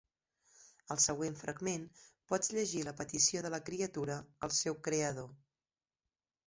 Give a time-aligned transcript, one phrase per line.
[0.95, 1.85] Al següent fragment
[2.33, 5.31] pots llegir la petició de la criatura al seu creador.